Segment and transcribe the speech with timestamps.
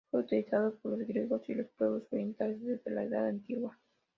[0.09, 3.77] Fue utilizado por los griegos y los pueblos orientales desde la Edad Antigua.